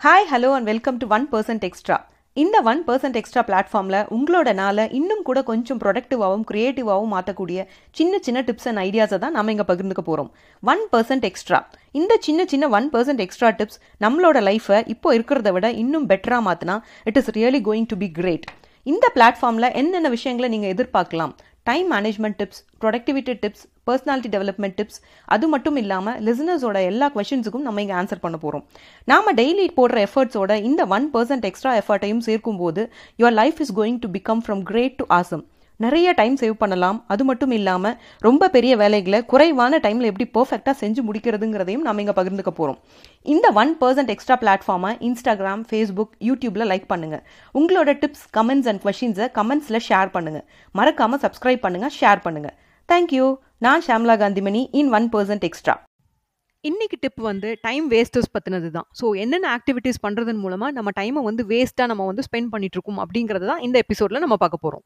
[0.00, 1.96] Hi hello and welcome to one percent extra
[2.36, 8.40] இந்த one percent extra பிளாட்ஃபார்மில் உங்களோட நாளை இன்னும் கூட கொஞ்சம் ப்ரொடக்டிவாகவும் க்ரியேட்டிவாகவும் மாற்றக்கூடிய சின்ன சின்ன
[8.40, 10.30] டிப்ஸ் அண்ட் ஐடியாஸை தான் நம்ம இங்கே பகிர்ந்துக்க போகிறோம்
[10.62, 11.60] ஒன் பர்சன்ட் எக்ஸ்ட்ரா
[11.92, 16.76] இந்த சின்ன சின்ன ஒன் பர்சன்ட் எக்ஸ்ட்ரா டிப்ஸ் நம்மளோட லைஃப்பை இப்போ இருக்கிறத விட இன்னும் பெட்டராக மாற்றினா
[17.04, 18.48] it is really going to be great
[18.86, 21.32] இந்த பிளாட்ஃபார்மில் என்னென்ன விஷயங்களை நீங்கள் எதிர்பார்க்கலாம்?
[21.66, 24.98] Time management tips productivity tips personality development tips
[25.28, 28.64] அது மட்டும் இல்லாமல் லிசனர்ஸோட எல்லா கொஷின்ஸுக்கும் நம்ம இங்கே ஆன்சர் பண்ண போகிறோம்
[29.08, 32.84] நாம டெய்லி போடுற எஃபர்ட்ஸோட இந்த ஒன் பர்சன்ட் எக்ஸ்ட்ரா எஃபர்ட்டையும் சேர்க்கும்போது
[33.18, 35.44] your life is going to become from great to awesome
[35.80, 36.98] நிறைய டைம் சேவ் பண்ணலாம்.
[37.12, 37.94] அது மட்டும் இல்லாமல்
[38.26, 42.78] ரொம்ப பெரிய வேலைகளை குறைவான டைமில் எப்படி பர்ஃபெக்டாக செஞ்சு முடிக்கிறதுங்கிறதையும் நம்ம இங்கே பகிர்ந்துக்க போகிறோம்
[43.26, 47.22] இந்த ஒன் பர்சன்ட் எக்ஸ்ட்ரா பிளாட்ஃபார்மை இன்ஸ்டாகிராம் ஃபேஸ்புக் யூடியூப்பில் லைக் பண்ணுங்கள்
[47.54, 52.56] உங்களோட டிப்ஸ் கமெண்ட்ஸ் அண்ட் கொஷின்ஸை கமெண்ட்ஸில் ஷேர் பண்ணுங்கள் மறக்காமல் சப்ஸ்கிரைப் பண்ணுங்கள் ஷேர் பண்ணுங்கள்
[52.88, 53.28] தேங்க்யூ
[53.60, 55.76] நான் Shamla Kanthimani in one percent extra
[56.64, 61.42] இன்னைக்கு டிப் வந்து டைம் வேஸ்டர்ஸ் பற்றினது தான் ஸோ என்னென்ன ஆக்டிவிட்டீஸ் பண்ணுறதன் மூலமாக நம்ம டைமை வந்து
[61.48, 64.84] வேஸ்ட்டாக நம்ம வந்து ஸ்பெண்ட் பண்ணிகிட்ருக்கோம் இருக்கோம் அப்படிங்கிறது தான் இந்த எபிசோடில் நம்ம பார்க்க போகிறோம்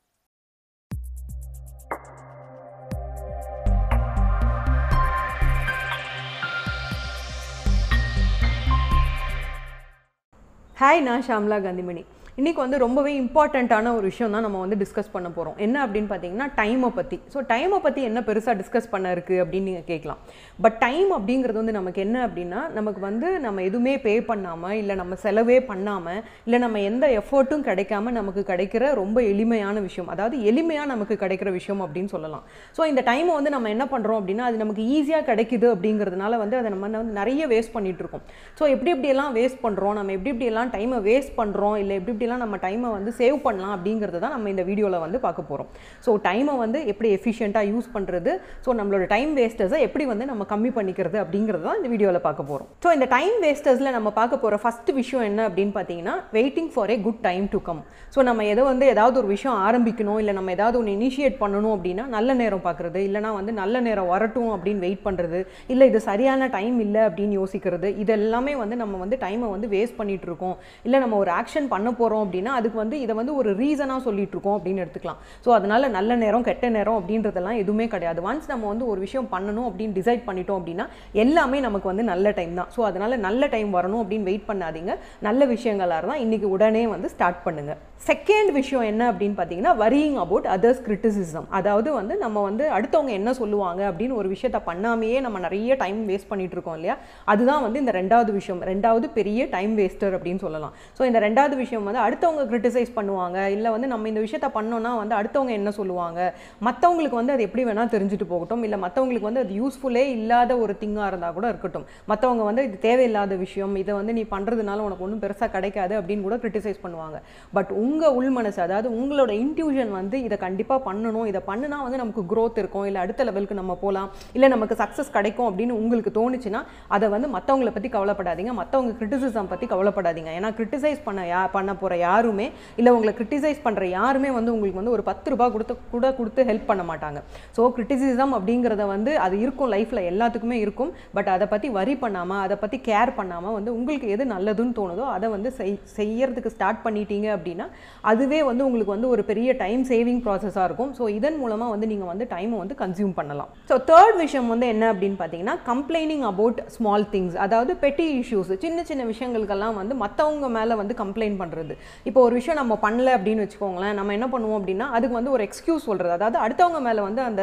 [10.80, 12.00] ஹாய் நான் ஷாம்லா காந்திமணி.
[12.38, 16.46] இன்றைக்கி வந்து ரொம்பவே இம்பார்ட்டண்ட்டான ஒரு விஷயம் தான் நம்ம வந்து டிஸ்கஸ் பண்ண போகிறோம் என்ன அப்படின்னு பார்த்தீங்கன்னா
[16.56, 20.20] டைமை பற்றி ஸோ டைமை பற்றி என்ன பெருசாக டிஸ்கஸ் பண்ண இருக்குது அப்படின்னு நீங்கள் கேட்கலாம்
[20.64, 25.18] பட் டைம் அப்படிங்கிறது வந்து நமக்கு என்ன அப்படின்னா நமக்கு வந்து நம்ம எதுவுமே பே பண்ணாமல் இல்லை நம்ம
[25.24, 30.10] செலவே பண்ணாமல் இல்லை நம்ம எந்த எஃபர்ட்டும் கிடைக்காம நமக்கு கிடைக்கிற ரொம்ப எளிமையான விஷயம்.
[30.14, 32.44] அதாவது எளிமையாக நமக்கு கிடைக்கிற விஷயம் அப்படின்னு சொல்லலாம்.
[32.78, 36.74] ஸோ இந்த டைமை வந்து நம்ம என்ன பண்ணுறோம் அப்படின்னா அது நமக்கு ஈஸியாக கிடைக்குது அப்படிங்கிறதுனால வந்து அதை
[36.76, 38.26] நம்ம வந்து நிறைய வேஸ்ட் பண்ணிகிட்ருக்கோம் இருக்கோம்.
[38.58, 42.58] ஸோ எப்படி எப்படியெல்லாம் வேஸ்ட் பண்ணுறோம் நம்ம எப்படி எப்படியெல்லாம் டைமை வேஸ்ட் பண்ணுறோம் இல்லை எப்படி எப்படிலாம் நம்ம
[42.62, 45.69] டைமை வந்து சேவ் பண்ணலாம் அப்படிங்கிறத தான் நம்ம இந்த வீடியோவில் வந்து பார்க்க போகிறோம்
[46.05, 48.33] ஸோ டைமை வந்து எப்படி எஃபிஷியண்ட்டாக யூஸ் பண்ணுறது
[48.64, 52.69] ஸோ நம்மளோட டைம் வேஸ்டர்ஸை எப்படி வந்து நம்ம கம்மி பண்ணிக்கிறது அப்படிங்கிறது தான் இந்த வீடியோவில் பார்க்க போகிறோம்
[52.84, 56.97] ஸோ இந்த டைம் வேஸ்டர்ஸில் நம்ம பார்க்க போகிற ஃபஸ்ட் விஷயம் என்ன அப்படின்னு பார்த்தீங்கன்னா waiting for a
[57.06, 57.82] good time to come
[58.16, 62.06] so நம்ம எதை வந்து ஏதாவது ஒரு விஷயம் ஆரம்பிக்கணும் இல்லை நம்ம ஏதாவது ஒன்று இனிஷியேட் பண்ணணும் அப்படின்னா
[62.06, 66.78] நல்ல நேரம் பார்க்குறது இல்லைனா வந்து நல்ல நேரம் வரட்டும் அப்படின்னு வெயிட் பண்ணுறது இல்லை இது சரியான டைம்
[66.87, 70.56] இல்லை அப்படின்னு யோசிக்கிறது இதெல்லாமே வந்து நம்ம வந்து டைமை வந்து வேஸ்ட் பண்ணிட்டு இருக்கோம்.
[70.87, 74.56] இல்லை நம்ம ஒரு ஆக்ஷன் பண்ண போகிறோம் அப்படின்னா அதுக்கு வந்து இதை வந்து ஒரு ரீசனாக சொல்லிட்டு இருக்கோம்
[74.58, 75.20] அப்படின்னு எடுத்துக்கலாம்.
[75.44, 78.20] ஸோ அதனால நல்ல நேரம் கெட்ட நேரம் அப்படின்றதெல்லாம் எதுவுமே கிடையாது.
[78.28, 80.86] ஒன்ஸ் நம்ம வந்து ஒரு விஷயம் பண்ணணும் அப்படின்னு டிசைட் பண்ணிட்டோம் அப்படின்னா
[81.24, 82.70] எல்லாமே நமக்கு வந்து நல்ல டைம் தான்.
[82.76, 84.94] ஸோ அதனால நல்ல டைம் வரணும் அப்படின்னு வெயிட் பண்ணாதீங்க.
[85.28, 87.74] நல்ல விஷயங்களாக இருந்தால் இன்னைக்கு உடனே வந்து ஸ்டார்ட் பண்ணுங்க.
[88.10, 93.30] செகண்ட் விஷயம் என்ன அப்படின்னு பார்த்தீங்கன்னா வரியிங் அபவுட் அதர்ஸ் கிரிட்டிசிசம் அதாவது வந்து நம்ம வந்து அடுத்தவங்க என்ன
[93.38, 96.97] சொல்லுவாங்க அப்படின்னு ஒரு விஷயத்த பண்ணாமையே நம்ம நிறைய டைம் வேஸ்ட் பண்ணிட்டு இருக்கோம் இல்லையா?
[97.32, 98.60] அதுதான் வந்து இந்த ரெண்டாவது விஷயம்.
[98.70, 100.74] ரெண்டாவது பெரிய டைம் வேஸ்டர் அப்படின்னு சொல்லலாம்.
[100.98, 103.38] ஸோ இந்த ரெண்டாவது விஷயம் வந்து அடுத்தவங்க கிரிட்டிசைஸ் பண்ணுவாங்க.
[103.56, 106.20] இல்லை வந்து நம்ம இந்த விஷயத்த பண்ணோம்னா வந்து அடுத்தவங்க என்ன சொல்லுவாங்க?
[106.69, 108.62] மற்றவங்களுக்கு வந்து அது எப்படி வேணால் தெரிஞ்சுட்டு போகட்டும்.
[108.69, 111.87] இல்லை மற்றவங்களுக்கு வந்து அது யூஸ்ஃபுல்லே இல்லாத ஒரு திங்காக இருந்தால் கூட இருக்கட்டும்.
[112.10, 113.76] மற்றவங்க வந்து இது தேவையில்லாத விஷயம்.
[113.82, 117.19] இதை வந்து நீ பண்ணுறதுனால உனக்கு ஒன்றும் பெருசாக கிடைக்காது அப்படின்னு கூட கிரிட்டிசைஸ் பண்ணுவாங்க.
[117.59, 121.26] பட் உங்கள் உள் மனசு அதாவது உங்களோட இன்ட்யூஷன் வந்து இதை கண்டிப்பாக பண்ணணும்.
[121.32, 122.86] இதை பண்ணுனா வந்து நமக்கு க்ரோத் இருக்கும்.
[122.91, 126.62] இல்லை அடுத்த லெவலுக்கு நம்ம போகலாம் இல்லை நமக்கு சக்ஸஸ் கிடைக்கும் அப்படின்னு உங்களுக்கு தோணுச்சுன்னா
[126.97, 128.54] அதை வந்து மற்றவங்கள பற்றி கவலைப்படாதீங்க.
[128.60, 130.31] மற்றவங்க கிரிட்டிசிசம் பற்றி கவலைப்படாதீங்க.
[130.38, 132.47] ஏன்னா கிரிட்டிசைஸ் பண்ண யா பண்ண போகிற யாருமே
[132.78, 136.69] இல்லை உங்களை கிரிட்டிசைஸ் பண்ணுற யாருமே வந்து உங்களுக்கு வந்து ஒரு பத்து ரூபாய் கொடுத்து கூட கொடுத்து ஹெல்ப்
[136.71, 137.19] பண்ண மாட்டாங்க.
[137.56, 140.93] ஸோ கிரிட்டிசிசம் அப்படிங்கிறத வந்து அது இருக்கும் லைஃப்பில் எல்லாத்துக்குமே இருக்கும்.
[141.19, 145.31] பட் அதை பற்றி வரி பண்ணாமல் அதை பற்றி கேர் பண்ணாமல் வந்து உங்களுக்கு எது நல்லதுன்னு தோணுதோ அதை
[145.37, 147.69] வந்து செய் செய்யறதுக்கு ஸ்டார்ட் பண்ணிட்டீங்க அப்படின்னா
[148.12, 150.93] அதுவே வந்து உங்களுக்கு வந்து ஒரு பெரிய டைம் சேவிங் ப்ராசஸாக இருக்கும்.
[150.99, 153.50] ஸோ இதன் மூலமாக வந்து நீங்கள் வந்து டைமை வந்து கன்சியூம் பண்ணலாம்.
[153.71, 158.84] ஸோ தேர்ட் விஷயம் வந்து என்ன அப்படின்னு பார்த்தீங்கன்னா கம்ப்ளைனிங் அபவுட் ஸ்மால் திங்ஸ் அதாவது பெட்டி இஷ்யூஸ் சின்ன
[158.91, 161.77] சின்ன விஷயங்களுக்கெல்லாம் வந்து மற்றவங்க மேலே வந்து கம்ப்ளைண்ட் பண்ணுறது
[162.09, 165.89] இப்போ ஒரு விஷயம் நம்ம பண்ணல அப்படின்னு வச்சுக்கோங்களேன் நம்ம என்ன பண்ணுவோம் அப்படின்னா அதுக்கு வந்து ஒரு எக்ஸ்கியூஸ்
[165.91, 167.43] சொல்கிறது அதாவது அடுத்தவங்க மேலே வந்து அந்த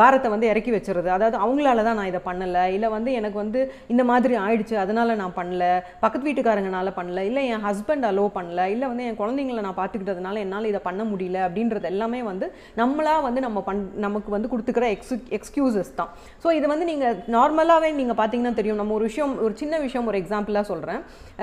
[0.00, 1.08] பாரத்தை வந்து இறக்கி வச்சுருது.
[1.16, 3.60] அதாவது அவங்களால தான் நான் இதை பண்ணலை இல்லை வந்து எனக்கு வந்து
[3.94, 5.64] இந்த மாதிரி ஆயிடுச்சு அதனால நான் பண்ணல
[6.04, 10.70] பக்கத்து வீட்டுக்காரங்கனால பண்ணல இல்லை என் ஹஸ்பண்ட் அலோ பண்ணல இல்லை வந்து என் குழந்தைங்கள நான் பார்த்துக்கிட்டதுனால என்னால்
[10.72, 12.48] இதை பண்ண முடியல அப்படின்றது எல்லாமே வந்து
[12.80, 16.10] நம்மளாக வந்து நம்ம பண் நமக்கு வந்து கொடுத்துக்கிற எக்ஸ் எக்ஸ்கியூசஸ் தான்.
[16.42, 18.80] ஸோ இது வந்து நீங்கள் நார்மலாகவே நீங்கள் பார்த்தீங்கன்னா தெரியும்.
[18.82, 21.00] நம்ம ஒரு விஷயம் ஒரு சின்ன விஷயம் ஒரு எக்ஸாம்பிளாக சொல்கிறேன்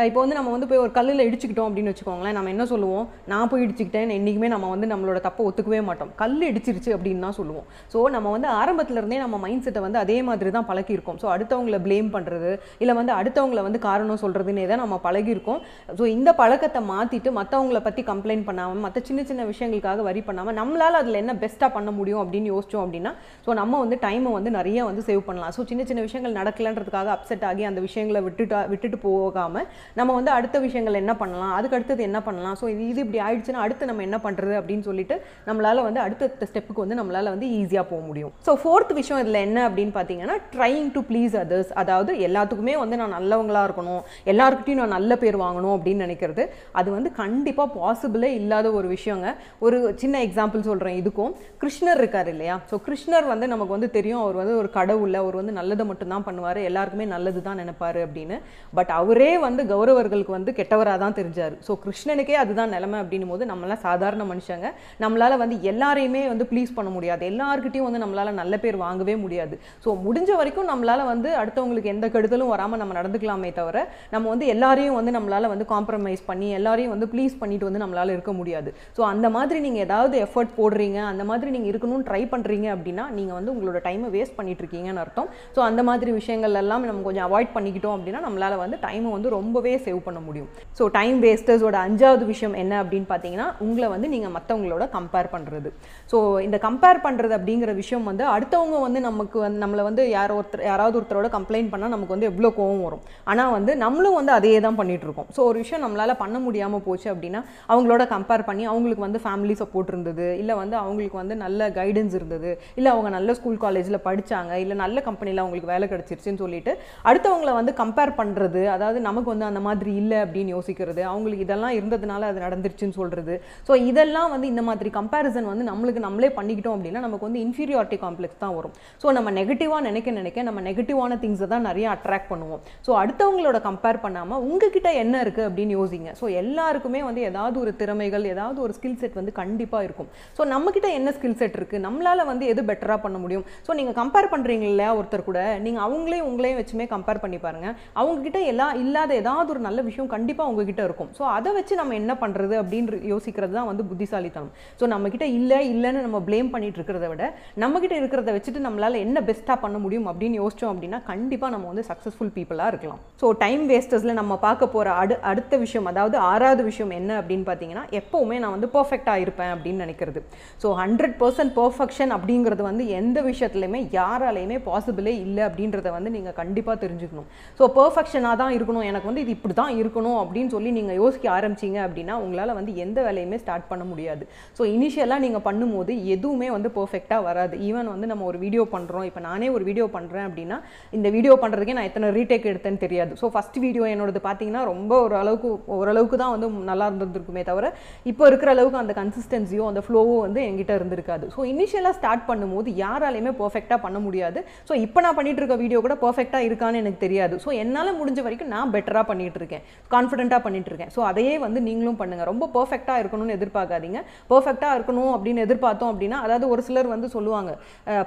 [0.09, 3.05] இப்போ வந்து நம்ம வந்து போய் ஒரு கல்லில் இடிச்சுக்கிட்டோம் அப்படின்னு வச்சுக்கோங்களேன் நம்ம என்ன சொல்லுவோம்?
[3.31, 6.11] நான் போய் இடிச்சுக்கிட்டேன் என்றைக்குமே நம்ம வந்து நம்மளோட தப்பை ஒத்துக்கவே மாட்டோம்.
[6.21, 7.65] கல் இடிச்சிருச்சு அப்படின்னு தான் சொல்லுவோம்.
[7.93, 11.17] ஸோ நம்ம வந்து ஆரம்பத்தில் இருந்தே நம்ம மைண்ட் செட்டை வந்து அதே மாதிரி தான் பழகியிருக்கோம்.
[11.23, 12.51] ஸோ அடுத்தவங்கள ப்ளேம் பண்ணுறது
[12.83, 15.61] இல்லை வந்து அடுத்தவங்கள வந்து காரணம் சொல்கிறதுனே தான் நம்ம பழகியிருக்கோம்.
[15.99, 20.99] ஸோ இந்த பழக்கத்தை மாற்றிட்டு மற்றவங்கள பற்றி கம்ப்ளைண்ட் பண்ணாமல் மற்ற சின்ன சின்ன விஷயங்களுக்காக வரி பண்ணாமல் நம்மளால்
[21.01, 23.13] அதில் என்ன பெஸ்ட்டாக பண்ண முடியும் அப்படின்னு யோசிச்சோம் அப்படின்னா
[23.45, 25.53] ஸோ நம்ம வந்து டைமை வந்து நிறைய வந்து சேவ் பண்ணலாம்.
[25.57, 29.67] ஸோ சின்ன சின்ன விஷயங்கள் நடக்கலன்றதுக்காக அப்செட் ஆகி அந்த விஷயங்களை விட்டுட்டா விட்டுட்டு போகாமல்
[29.99, 31.53] நம்ம வந்து அடுத்த விஷயங்கள் என்ன பண்ணலாம்?
[31.57, 32.55] அதுக்கு அடுத்தது என்ன பண்ணலாம்?
[32.61, 35.15] ஸோ இது இது இப்படி ஆயிடுச்சுன்னா அடுத்து நம்ம என்ன பண்ணுறது அப்படின்னு சொல்லிட்டு
[35.49, 38.33] நம்மளால் வந்து அடுத்த ஸ்டெப்புக்கு வந்து நம்மளால் வந்து ஈஸியாக போக முடியும்.
[38.47, 43.15] ஸோ ஃபோர்த் விஷயம் இதில் என்ன அப்படின்னு பார்த்தீங்கன்னா ட்ரைங் டு ப்ளீஸ் அதர்ஸ் அதாவது எல்லாத்துக்குமே வந்து நான்
[43.17, 44.01] நல்லவங்களா இருக்கணும்.
[44.33, 46.45] எல்லாருக்கிட்டையும் நான் நல்ல பேர் வாங்கணும் அப்படின்னு நினைக்கிறது.
[46.81, 49.29] அது வந்து கண்டிப்பாக பாசிபிளே இல்லாத ஒரு விஷயங்க.
[49.65, 51.33] ஒரு சின்ன எக்ஸாம்பிள் சொல்கிறேன் இதுக்கும்
[51.63, 52.57] கிருஷ்ணர் இருக்கார் இல்லையா?
[52.71, 54.21] ஸோ கிருஷ்ணர் வந்து நமக்கு வந்து தெரியும்.
[54.25, 55.15] அவர் வந்து ஒரு கடவுள்.
[55.21, 56.59] அவர் வந்து நல்லதை மட்டும்தான் பண்ணுவார்.
[56.69, 58.37] எல்லாருக்குமே நல்லது தான் நினைப்பாரு அப்படின்னு.
[58.77, 61.55] பட் அவரே வந்து கௌரவர்களுக்கு வந்து கெட்டவராக தான் தெரிஞ்சார்.
[61.67, 64.67] ஸோ கிருஷ்ணனுக்கே அதுதான் நிலமை அப்படின்னும் போது நம்மளாம் சாதாரண மனுஷங்க.
[65.03, 67.23] நம்மளால் வந்து எல்லாரையுமே வந்து ப்ளீஸ் பண்ண முடியாது.
[67.31, 69.55] எல்லாருக்கிட்டையும் வந்து நம்மளால் நல்ல பேர் வாங்கவே முடியாது.
[69.85, 73.77] ஸோ முடிஞ்ச வரைக்கும் நம்மளால வந்து அடுத்தவங்களுக்கு எந்த கெடுதலும் வராமல் நம்ம நடந்துக்கலாமே தவிர
[74.13, 78.31] நம்ம வந்து எல்லாரையும் வந்து நம்மளால் வந்து காம்ப்ரமைஸ் பண்ணி எல்லாரையும் வந்து ப்ளீஸ் பண்ணிட்டு வந்து நம்மளால இருக்க
[78.39, 78.69] முடியாது.
[78.97, 83.37] ஸோ அந்த மாதிரி நீங்கள் ஏதாவது எஃபர்ட் போடுறீங்க அந்த மாதிரி நீங்கள் இருக்கணும்னு ட்ரை பண்ணுறீங்க அப்படின்னா நீங்கள்
[83.39, 85.29] வந்து உங்களோட டைமை வேஸ்ட் பண்ணிட்டு இருக்கீங்கன்னு அர்த்தம்.
[85.55, 89.73] ஸோ அந்த மாதிரி விஷயங்கள் எல்லாம் நம்ம கொஞ்சம் அவாய்ட் பண்ணிக்கிட்டோம் அப்படின்னா நம்மளால் வந்து டைமை வந்து ரொம்பவே
[89.87, 90.49] சேவ் பண்ண முடியும்.
[90.79, 95.69] ஸோ டைம் வேஸ்டர்ஸோட அஞ்சாவது விஷயம் என்ன அப்படின்னு பார்த்தீங்கன்னா உங்களை வந்து நீங்கள் மற்றவங்களோட கம்பேர் பண்ணுறது
[96.11, 100.65] ஸோ இந்த கம்பேர் பண்ணுறது அப்படிங்கிற விஷயம் வந்து அடுத்தவங்க வந்து நமக்கு வந்து நம்மளை வந்து யாரோ ஒருத்தர்
[100.65, 103.03] யாராவது ஒருத்தரோட கம்ப்ளைண்ட் பண்ணால் நமக்கு வந்து எவ்வளோ கோவம் வரும்.
[103.25, 107.39] ஆனால் வந்து நம்மளும் வந்து அதே தான் பண்ணிகிட்ருக்கோம் ஸோ ஒரு விஷயம் நம்மளால் பண்ண முடியாமல் போச்சு அப்படின்னா
[107.69, 112.59] அவங்களோட கம்பேர் பண்ணி அவங்களுக்கு வந்து ஃபேமிலி சப்போர்ட் இருந்தது இல்லை வந்து அவங்களுக்கு வந்து நல்ல கைடன்ஸ் இருந்தது
[112.75, 116.71] இல்லை அவங்க நல்ல ஸ்கூல் காலேஜில் படித்தாங்க இல்லை நல்ல கம்பெனியில் அவங்களுக்கு வேலை கிடச்சிருச்சுன்னு சொல்லிட்டு
[117.05, 121.77] அடுத்தவங்களை வந்து கம்பேர் பண்ணுறது அதாவது நமக்கு வந்து அந்த மாதிரி இல்லை அப்படின்னு யோசிக்கிறது அவங்களுக்கு இதெல்லாம் இதெல்லாம்
[121.79, 123.33] இருந்ததுனால அது நடந்துருச்சுன்னு சொல்கிறது
[123.67, 128.41] ஸோ இதெல்லாம் வந்து இந்த மாதிரி கம்பேரிசன் வந்து நம்மளுக்கு நம்மளே பண்ணிக்கிட்டோம் அப்படின்னா நமக்கு வந்து இன்ஃபீரியாரிட்டி காம்ப்ளெக்ஸ்
[128.43, 128.73] தான் வரும்.
[129.01, 132.61] ஸோ நம்ம நெகட்டிவாக நினைக்க நினைக்க நம்ம நெகட்டிவான திங்ஸை தான் நிறைய அட்ராக்ட் பண்ணுவோம்.
[132.87, 136.11] ஸோ அடுத்தவங்களோட கம்பேர் பண்ணாமல் உங்ககிட்ட என்ன இருக்குது அப்படின்னு யோசிங்க.
[136.21, 140.09] ஸோ எல்லாருக்குமே வந்து ஏதாவது ஒரு திறமைகள் ஏதாவது ஒரு ஸ்கில் செட் வந்து கண்டிப்பாக இருக்கும்.
[140.39, 143.45] ஸோ நம்மக்கிட்ட என்ன ஸ்கில் செட் இருக்குது நம்மளால் வந்து எது பெட்டராக பண்ண முடியும்?
[143.67, 148.41] ஸோ நீங்கள் கம்பேர் பண்ணுறீங்க இல்லையா ஒருத்தர் கூட நீங்கள் அவங்களையும் உங்களையும் வச்சுமே கம்பேர் பண்ணி பாருங்கள் அவங்கக்கிட்ட
[148.53, 151.11] எல்லா இல்லாத ஏதாவது ஒரு நல்ல விஷயம் கண்டிப்பாக உங்ககிட்ட இருக்கும்.
[151.17, 154.51] ஸோ அதை வச்சு நம்ம என்ன பண்ணுறது அப்படின்னு யோசிக்கிறது தான் வந்து புத்திசாலித்தனம்.
[154.79, 157.23] ஸோ நம்மக்கிட்ட இல்லை இல்லைன்னு நம்ம ப்ளேம் பண்ணிட்டு இருக்கிறத விட
[157.63, 162.33] நம்மக்கிட்ட இருக்கிறத வச்சுட்டு நம்மளால் என்ன பெஸ்ட்டாக பண்ண முடியும் அப்படின்னு யோசிச்சோம் அப்படின்னா கண்டிப்பாக நம்ம வந்து சக்ஸஸ்ஃபுல்
[162.37, 163.01] பீப்புளாக இருக்கலாம்.
[163.23, 167.85] ஸோ டைம் வேஸ்டர்ஸில் நம்ம பார்க்க போகிற அடு அடுத்த விஷயம் அதாவது ஆறாவது விஷயம் என்ன அப்படின்னு பார்த்தீங்கன்னா
[168.01, 170.21] எப்போவுமே நான் வந்து பர்ஃபெக்டாக இருப்பேன் அப்படின்னு நினைக்கிறது.
[170.63, 176.77] ஸோ ஹண்ட்ரட் பர்சன்ட் பர்ஃபெக்ஷன் அப்படிங்கிறது வந்து எந்த விஷயத்துலையுமே யாராலையுமே பாசிபிளே இல்லை அப்படின்றத வந்து நீங்கள் கண்டிப்பாக
[176.83, 177.27] தெரிஞ்சுக்கணும்.
[177.59, 178.85] ஸோ பர்ஃபெக்ஷனாக தான் இருக்கணும்.
[178.91, 182.99] எனக்கு வந்து இது இப்படி தான் இருக்கணும் அப்படின்னு சொல்லி நீங்கள் யோசிக்க ஆரம்பிச்சீங்க அப்படின்னா உங்களால் வந்து எந்த
[183.07, 184.23] வேலையுமே ஸ்டார்ட் பண்ண முடியாது.
[184.57, 187.55] ஸோ இனிஷியலாக நீங்கள் பண்ணும்போது எதுவுமே வந்து பர்ஃபெக்டாக வராது.
[187.69, 190.57] ஈவன் வந்து நம்ம ஒரு வீடியோ பண்ணுறோம் இப்போ நானே ஒரு வீடியோ பண்ணுறேன் அப்படின்னா
[190.97, 193.11] இந்த வீடியோ பண்ணுறதுக்கே நான் எத்தனை ரீடேக் எடுத்தேன்னு தெரியாது.
[193.21, 197.71] ஸோ ஃபஸ்ட் வீடியோ என்னோடது பார்த்தீங்கன்னா ரொம்ப ஒரு அளவுக்கு ஓரளவுக்கு தான் வந்து நல்லா இருந்திருக்குமே தவிர
[198.11, 201.25] இப்போ இருக்கிற அளவுக்கு அந்த கன்சிஸ்டன்சியோ அந்த ஃப்ளோவோ வந்து என்கிட்ட இருந்திருக்காது.
[201.35, 204.39] ஸோ இனிஷியலாக ஸ்டார்ட் பண்ணும்போது யாராலையுமே பர்ஃபெக்டாக பண்ண முடியாது.
[204.69, 207.35] ஸோ இப்போ நான் பண்ணிட்டு இருக்க வீடியோ கூட பர்ஃபெக்டாக இருக்கான்னு எனக்கு தெரியாது.
[207.45, 209.63] ஸோ என்னால் முடிஞ்ச வரைக்கும் நான் பெட்டராக பண்ணிட்டு இருக்கேன்
[209.95, 212.23] கான்ஃபிடென்ட்டாக பண்ணிட்டு இருக்கேன் ஸோ அதையே வந்து நீங்களும் பண்ணுங்க.
[212.23, 213.99] ரொம்ப பர்ஃபெக்டாக இருக்கணும்னு எதிர்பார்க்காதீங்க.
[214.29, 217.51] பர்ஃபெக்டாக இருக்கணும் அப்படின்னு எதிர்பார்த்தோம் அப்படின்னா அதாவது ஒரு சிலர் வந்து சொல்லுவாங்க
[217.87, 218.05] அஹ்,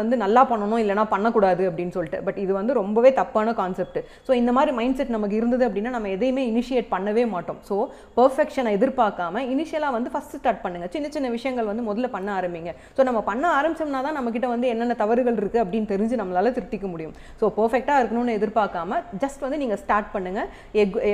[0.00, 2.20] வந்து நல்லா பண்ணணும் இல்லைனா பண்ணக்கூடாது அப்படின்னு சொல்லிட்டு.
[2.24, 6.08] பட் இது வந்து ரொம்பவே தப்பான கான்செப்ட் ஸோ இந்த மாதிரி மைண்ட் செட் நமக்கு இருந்தது அப்படின்னா நம்ம
[6.08, 7.60] எதையுமே இனிஷியேட் பண்ணவே மாட்டோம்.
[7.68, 7.76] ஸோ
[8.16, 9.20] பர்ஃபெக்ஷனை எதிர்பார்க்காம
[9.52, 10.86] இனிஷியலாக வந்து ஃபஸ்ட் ஸ்டார்ட் பண்ணுங்க.
[10.88, 12.70] சின்ன சின்ன விஷயங்கள் வந்து முதல்ல பண்ண ஆரம்பிங்க.
[12.96, 17.12] ஸோ நம்ம பண்ண ஆரம்பிச்சோம்னா தான் நம்மக்கிட்ட வந்து என்னென்ன தவறுகள் இருக்குது அப்படின்னு தெரிஞ்சு நம்மளால திருத்திக்க முடியும்.
[17.40, 18.90] ஸோ பர்ஃபெக்டாக இருக்கணும்னு எதிர்பார்க்காம
[19.22, 20.40] ஜஸ்ட் வந்து நீங்கள் ஸ்டார்ட் பண்ணுங்க.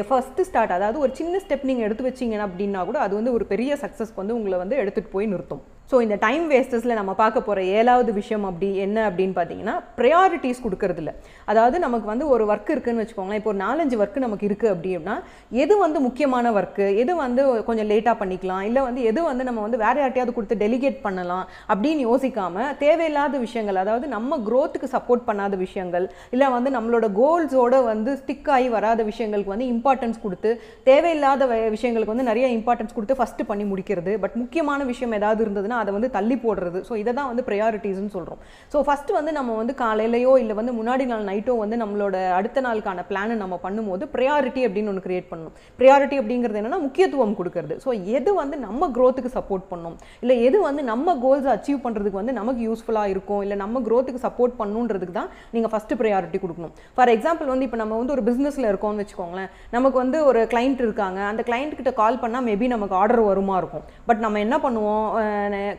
[0.08, 3.72] ஃபர்ஸ்ட் ஸ்டார்ட் அதாவது ஒரு சின்ன ஸ்டெப் நீங்கள் எடுத்து வச்சிங்கன்னா அப்படின்னா கூட அது வந்து ஒரு பெரிய
[3.82, 5.62] சக்ஸஸ்க்கு வந்து உங்களை வந்து எடுத்துகிட்டு போய் நிறுத்தும்.
[5.90, 11.12] ஸோ இந்த டைம் வேஸ்டஸில் நம்ம பார்க்க போகிற ஏழாவது விஷயம் அப்படி என்ன அப்படின்னு பார்த்தீங்கன்னா ப்ரையாரிட்டிஸ் கொடுக்கறதில்ல.
[11.50, 13.40] அதாவது நமக்கு வந்து ஒரு ஒர்க் இருக்குதுன்னு வச்சுக்கோங்களேன்.
[13.40, 15.14] இப்போ ஒரு நாலஞ்சு ஒர்க்கு நமக்கு இருக்குது அப்படின்னா
[15.62, 18.64] எது வந்து முக்கியமான ஒர்க்கு எது வந்து கொஞ்சம் லேட்டாக பண்ணிக்கலாம்?
[18.68, 21.46] இல்லை வந்து எது வந்து நம்ம வந்து வேறு யார்ட்டையாவது கொடுத்து டெலிகேட் பண்ணலாம்?
[21.72, 28.10] அப்படின்னு யோசிக்காமல் தேவையில்லாத விஷயங்கள் அதாவது நம்ம க்ரோத்துக்கு சப்போர்ட் பண்ணாத விஷயங்கள் இல்லை வந்து நம்மளோட கோல்ஸோட வந்து
[28.20, 30.52] ஸ்டிக் ஆகி வராத விஷயங்களுக்கு வந்து இம்பார்ட்டன்ஸ் கொடுத்து
[30.90, 34.14] தேவையில்லாத விஷயங்களுக்கு வந்து நிறைய இம்பார்ட்டன்ஸ் கொடுத்து ஃபஸ்ட்டு பண்ணி முடிக்கிறது.
[34.26, 36.80] பட் முக்கியமான விஷயம் ஏதாவது இருந்ததுன்னா அதை வந்து தள்ளி போடுறது.
[36.88, 38.40] ஸோ இதை தான் வந்து ப்ரையாரிட்டிஸ்னு சொல்கிறோம்
[38.72, 43.04] ஸோ ஃபஸ்ட்டு வந்து நம்ம வந்து காலையிலையோ இல்லை வந்து முன்னாடி நாள் நைட்டோ வந்து நம்மளோட அடுத்த நாளுக்கான
[43.10, 45.54] பிளானை நம்ம பண்ணும்போது ப்ரையாரிட்டி அப்படின்னு ஒன்று கிரியேட் பண்ணணும்.
[45.80, 47.76] ப்ரையாரிட்டி அப்படிங்கிறது என்னன்னா முக்கியத்துவம் கொடுக்கறது.
[47.84, 49.96] ஸோ எது வந்து நம்ம க்ரோத்துக்கு சப்போர்ட் பண்ணும்?
[50.22, 53.42] இல்லை எது வந்து நம்ம கோல்ஸ் அச்சீவ் பண்ணுறதுக்கு வந்து நமக்கு யூஸ்ஃபுல்லாக இருக்கும்?
[53.46, 56.74] இல்லை நம்ம க்ரோத்துக்கு சப்போர்ட் பண்ணுன்றதுக்கு தான் நீங்கள் ஃபர்ஸ்ட் ப்ரையாரிட்டி கொடுக்கணும்.
[56.96, 59.50] ஃபார் எக்ஸாம்பிள் வந்து இப்போ நம்ம வந்து ஒரு பிஸ்னஸில் இருக்கோம்னு வச்சுக்கோங்களேன்.
[59.76, 61.20] நமக்கு வந்து ஒரு கிளைண்ட் இருக்காங்க.
[61.30, 63.84] அந்த கிளைண்ட் கிட்ட கால் பண்ணால் மேபி நமக்கு ஆர்டர் வருமா இருக்கும்.
[64.10, 65.06] பட் நம்ம என்ன பண்ணுவோம்?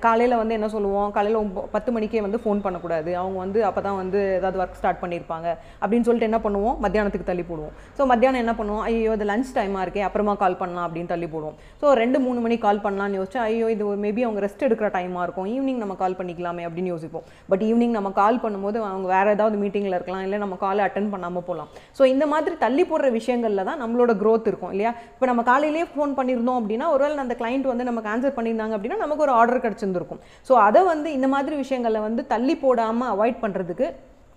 [0.06, 1.10] காலையில் வந்து என்ன சொல்லுவோம்?
[1.18, 1.38] காலையில்
[1.76, 3.12] பத்து மணிக்கே வந்து ஃபோன் பண்ணக்கூடாது.
[3.22, 5.48] அவங்க வந்து அப்போ தான் வந்து ஏதாவது ஒர்க் ஸ்டார்ட் பண்ணியிருப்பாங்க
[5.82, 6.76] அப்படின்னு சொல்லிட்டு என்ன பண்ணுவோம்?
[6.86, 7.74] மத்தியானத்துக்கு தள்ளி போடுவோம்.
[7.98, 8.84] ஸோ மத்தியானம் என்ன பண்ணுவோம்?
[8.90, 11.56] ஐயோ இது லஞ்ச் டைமாக இருக்கே அப்புறமா கால் பண்ணலாம் அப்படின்னு தள்ளி போடுவோம்.
[11.82, 15.26] ஸோ ரெண்டு மூணு மணிக்கு கால் பண்ணலாம்னு யோசிச்சு ஐயோ இது ஒரு மேபி அவங்க ரெஸ்ட் எடுக்கிற டைமாக
[15.28, 15.48] இருக்கும்.
[15.56, 17.26] ஈவினிங் நம்ம கால் பண்ணிக்கலாமே அப்படின்னு யோசிப்போம்.
[17.54, 20.24] பட் ஈவினிங் நம்ம கால் பண்ணும்போது அவங்க வேறு ஏதாவது மீட்டிங்கில் இருக்கலாம்.
[20.28, 24.48] இல்லை நம்ம காலை அட்டன் பண்ணாமல் போகலாம் ஸோ இந்த மாதிரி தள்ளி போடுற விஷயங்களில் தான் நம்மளோட க்ரோத்
[24.52, 24.92] இருக்கும் இல்லையா?
[25.16, 29.24] இப்போ நம்ம காலையிலேயே ஃபோன் பண்ணியிருந்தோம் அப்படின்னா ஒருவேளை அந்த கிளைண்ட் வந்து நமக்கு ஆன்சர் பண்ணியிருந்தாங்க அப்படின்னா நமக்கு
[29.26, 33.88] ஒரு ஆர்டர் கிடச்சிருந்துருக்கும் ஸோ அதை வந்து இந்த மாதிரி விஷயங்களை வந்து தள்ளி போடாமல் அவாய்ட் பண்ணுறதுக்கு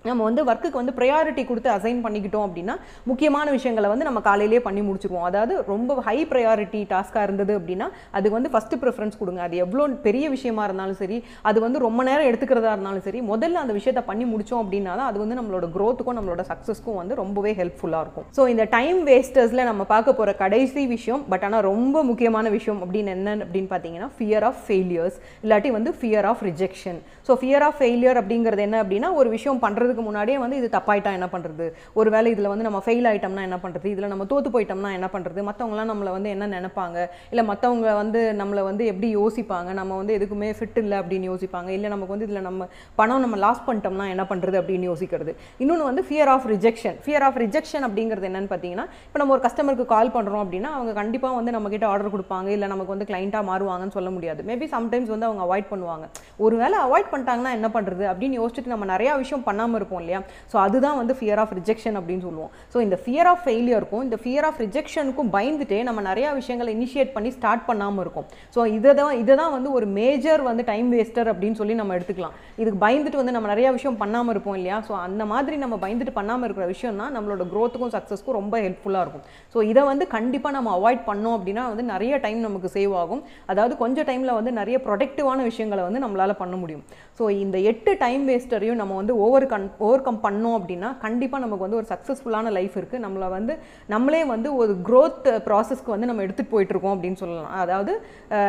[0.09, 2.75] நம்ம வந்து ஒர்க்குக்கு வந்து ப்ரையாரிட்டி கொடுத்து அசைன் பண்ணிக்கிட்டோம் அப்படின்னா
[3.11, 5.26] முக்கியமான விஷயங்களை வந்து நம்ம காலையிலேயே பண்ணி முடிச்சிருவோம்.
[5.30, 9.40] அதாவது ரொம்ப ஹை ப்ரையாரிட்டி டாஸ்க்காக இருந்தது அப்படின்னா அதுக்கு வந்து ஃபஸ்ட்டு ப்ரிஃபரன்ஸ் கொடுங்க.
[9.47, 11.18] அது எவ்வளோ பெரிய விஷயமா இருந்தாலும் சரி
[11.50, 15.18] அது வந்து ரொம்ப நேரம் எடுத்துக்கிறதா இருந்தாலும் சரி முதல்ல அந்த விஷயத்தை பண்ணி முடித்தோம் அப்படின்னா தான் அது
[15.25, 18.26] வந்து நம்மளோட க்ரோத்துக்கும் நம்மளோட சக்ஸஸ்க்கும் வந்து ரொம்பவே ஹெல்ப்ஃபுல்லாக இருக்கும்.
[18.38, 23.14] ஸோ இந்த டைம் வேஸ்டர்ஸில் நம்ம பார்க்க போகிற கடைசி விஷயம் பட் ஆனால் ரொம்ப முக்கியமான விஷயம் அப்படின்னு
[23.16, 28.21] என்ன அப்படின்னு பார்த்தீங்கன்னா ஃபியர் ஆஃப் ஃபெயிலியர்ஸ் இல்லாட்டி வந்து fear of rejection so fear of failure
[28.23, 31.66] அப்படிங்கிறது என்ன அப்படின்னா ஒரு விஷயம் பண்ணுறது பண்ணுறதுக்கு முன்னாடியே வந்து இது தப்பாயிட்டா என்ன பண்ணுறது
[32.00, 35.40] ஒரு வேளை இதில் வந்து நம்ம ஃபெயில் ஆயிட்டோம்னா என்ன பண்ணுறது இதில் நம்ம தோற்று போயிட்டோம்னா என்ன பண்ணுறது
[35.49, 36.99] மற்றவங்களாம் நம்மளை வந்து என்ன நினைப்பாங்க?
[37.32, 39.70] இல்லை மற்றவங்க வந்து நம்மளை வந்து எப்படி யோசிப்பாங்க?
[39.80, 41.70] நம்ம வந்து எதுக்குமே ஃபிட் இல்லை அப்படின்னு யோசிப்பாங்க.
[41.76, 42.68] இல்லை நமக்கு வந்து இதில் நம்ம
[43.00, 45.34] பணம் நம்ம லாஸ் பண்ணிட்டோம்னா என்ன பண்ணுறது அப்படின்னு யோசிக்கிறது.
[45.62, 49.87] இன்னொன்று வந்து fear of rejection fear of rejection அப்படிங்கிறது என்னன்னு பார்த்தீங்கன்னா இப்போ நம்ம ஒரு கஸ்டமருக்கு
[49.94, 52.49] கால் பண்ணுறோம் அப்படின்னா அவங்க கண்டிப்பாக வந்து நம்மக்கிட்ட ஆர்டர் கொடுப்பாங்க.
[52.56, 54.40] இல்லை நமக்கு வந்து கிளைண்ட்டாக மாறுவாங்கன்னு சொல்ல முடியாது.
[54.50, 56.04] மேபி சம்டைம்ஸ் வந்து அவங்க அவாய்ட் பண்ணுவாங்க.
[56.44, 60.22] ஒருவேளை அவாய்ட் பண்ணிட்டாங்கன்னா என்ன பண்ணுறது அப்படின்னு யோசிச்சுட்டு நம்ம நிறையா விஷயம் பண்ணாமல் இருக்கும் இல்லையா?
[60.54, 62.52] ஸோ அதுதான் வந்து ஃபியர் ஆஃப் ரிஜெக்ஷன் அப்படின்னு சொல்லுவோம்.
[62.74, 67.32] ஸோ இந்த ஃபியர் ஆஃப் ஃபெயிலியருக்கும் இந்த ஃபியர் ஆஃப் ரிஜெக்ஷனுக்கும் பயந்துட்டே நம்ம நிறையா விஷயங்களை இனிஷியேட் பண்ணி
[67.38, 68.26] ஸ்டார்ட் பண்ணாமல் இருக்கும்.
[68.54, 72.34] ஸோ இதை தான் இதை தான் வந்து ஒரு மேஜர் வந்து டைம் வேஸ்டர் அப்படின்னு சொல்லி நம்ம எடுத்துக்கலாம்.
[72.60, 74.78] இதுக்கு பயந்துட்டு வந்து நம்ம நிறையா விஷயம் பண்ணாமல் இருப்போம் இல்லையா?
[74.88, 79.24] ஸோ அந்த மாதிரி நம்ம பயந்துட்டு பண்ணாமல் இருக்கிற விஷயம் தான் நம்மளோட க்ரோத்துக்கும் சக்ஸஸ்க்கும் ரொம்ப ஹெல்ப்ஃபுல்லாக இருக்கும்.
[79.54, 83.22] ஸோ இதை வந்து கண்டிப்பாக நம்ம அவாய்ட் பண்ணோம் அப்படின்னா வந்து நிறைய டைம் நமக்கு சேவ் ஆகும்.
[83.52, 86.84] அதாவது கொஞ்சம் டைமில் வந்து நிறைய ப்ரொடக்டிவான விஷயங்களை வந்து நம்மளால் பண்ண முடியும்.
[87.18, 91.67] ஸோ இந்த எட்டு டைம் வேஸ்டரையும் நம்ம வந்து ஓவர் கன் ஓவர் கம் பண்ணோம் அப்படின்னா கண்டிப்பாக நமக்கு
[91.67, 93.55] வந்து ஒரு சக்ஸஸ்ஃபுல்லான லைஃப் இருக்குது நம்மளை வந்து
[93.95, 97.50] நம்மளே வந்து ஒரு க்ரோத் ப்ராசஸ்க்கு வந்து நம்ம எடுத்துகிட்டு போயிட்டுருக்கோம் அப்படின்னு சொல்லலாம்.
[97.64, 97.93] அதாவது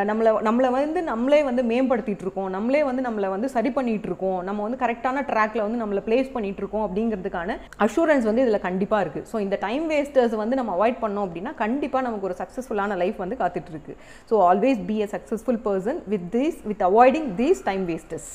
[0.10, 2.50] நம்மளை நம்மளை வந்து நம்மளே வந்து மேம்படுத்திட்டு இருக்கோம்.
[2.58, 4.40] நம்மளே வந்து நம்மளை வந்து சரி பண்ணிகிட்டு இருக்கோம்.
[4.50, 9.28] நம்ம வந்து கரெக்டான ட்ராக்ல வந்து நம்மளை பிளேஸ் பண்ணிகிட்டு இருக்கோம் அப்படிங்கிறதுக்கான அஷூரன்ஸ் வந்து இதில் கண்டிப்பாக இருக்குது
[9.32, 13.42] ஸோ இந்த டைம் வேஸ்டர்ஸ் வந்து நம்ம அவாய்ட் பண்ணோம் அப்படின்னா கண்டிப்பாக நமக்கு ஒரு சக்ஸஸ்ஃபுல்லான லைஃப் வந்து
[13.44, 13.96] காத்துட்டு இருக்கு.
[14.32, 18.32] So always be a successful person with this with avoiding these time wasters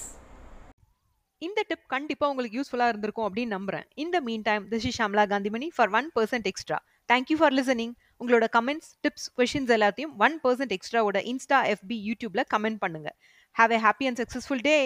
[1.47, 3.87] இந்த டிப் கண்டிப்பா உங்களுக்கு யூஸ்ஃபுல்லா இருந்திருக்கும் அப்படின்னு நம்புறேன்.
[4.05, 6.79] இந்த mean time this is Shamla Kanthimani for one percent extra
[7.13, 12.81] thank you for listening உங்களோட கமெண்ட்ஸ் டிப்ஸ் கொஷின்ஸ் எல்லாத்தையும் ஒன் பர்சன்ட் எக்ஸ்ட்ராவோட இன்ஸ்டா எஃபி யூடியூப்ல கமெண்ட்
[12.85, 13.11] பண்ணுங்க.
[13.57, 14.77] Have a happy and successful day